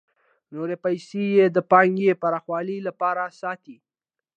نورې 0.55 0.75
پیسې 0.85 1.25
د 1.55 1.57
پانګې 1.71 2.19
پراخوالي 2.21 2.77
لپاره 2.87 3.23
ساتي 3.41 3.77